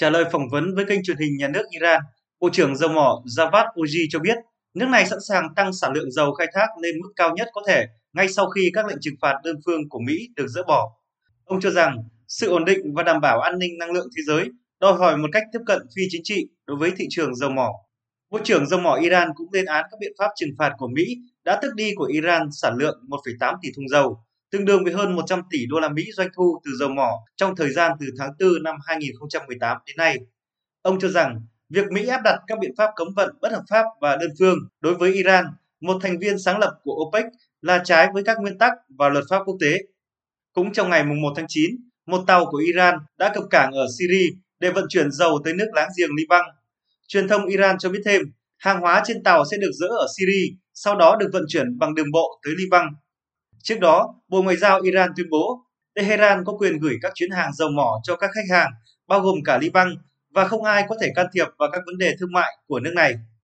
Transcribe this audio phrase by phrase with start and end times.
[0.00, 2.00] Trả lời phỏng vấn với kênh truyền hình nhà nước Iran,
[2.40, 4.36] Bộ trưởng dầu mỏ Javad Oji cho biết
[4.74, 7.62] nước này sẵn sàng tăng sản lượng dầu khai thác lên mức cao nhất có
[7.68, 10.90] thể ngay sau khi các lệnh trừng phạt đơn phương của Mỹ được dỡ bỏ.
[11.44, 11.96] Ông cho rằng
[12.28, 14.48] sự ổn định và đảm bảo an ninh năng lượng thế giới
[14.80, 17.72] đòi hỏi một cách tiếp cận phi chính trị đối với thị trường dầu mỏ.
[18.30, 21.16] Bộ trưởng dầu mỏ Iran cũng lên án các biện pháp trừng phạt của Mỹ
[21.44, 25.16] đã tước đi của Iran sản lượng 1,8 tỷ thùng dầu, tương đương với hơn
[25.16, 28.30] 100 tỷ đô la Mỹ doanh thu từ dầu mỏ trong thời gian từ tháng
[28.40, 30.18] 4 năm 2018 đến nay.
[30.82, 33.84] Ông cho rằng việc Mỹ áp đặt các biện pháp cấm vận bất hợp pháp
[34.00, 35.44] và đơn phương đối với Iran,
[35.80, 37.24] một thành viên sáng lập của OPEC,
[37.62, 39.78] là trái với các nguyên tắc và luật pháp quốc tế.
[40.52, 41.70] Cũng trong ngày 1 tháng 9,
[42.06, 44.26] một tàu của Iran đã cập cảng ở Syria
[44.58, 46.44] để vận chuyển dầu tới nước láng giềng Liban.
[47.08, 48.22] Truyền thông Iran cho biết thêm,
[48.58, 51.94] hàng hóa trên tàu sẽ được dỡ ở Syria, sau đó được vận chuyển bằng
[51.94, 52.86] đường bộ tới Liban.
[53.62, 55.64] Trước đó, Bộ Ngoại giao Iran tuyên bố
[55.94, 58.70] Tehran có quyền gửi các chuyến hàng dầu mỏ cho các khách hàng,
[59.06, 59.94] bao gồm cả Liban,
[60.34, 62.92] và không ai có thể can thiệp vào các vấn đề thương mại của nước
[62.94, 63.14] này.